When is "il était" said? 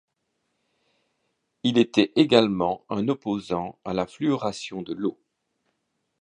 1.61-2.11